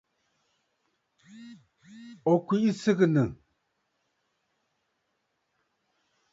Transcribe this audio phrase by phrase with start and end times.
[2.31, 3.25] Ò kwìʼi sɨgɨ̀nə̀.